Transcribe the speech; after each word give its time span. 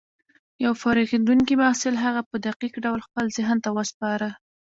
يو 0.63 0.71
فارغېدونکي 0.81 1.53
محصل 1.61 1.95
هغه 2.05 2.21
په 2.29 2.35
دقيق 2.47 2.73
ډول 2.85 2.99
خپل 3.07 3.25
ذهن 3.37 3.57
ته 3.63 3.69
وسپاره. 3.77 4.29